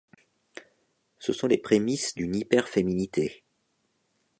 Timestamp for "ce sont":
1.19-1.45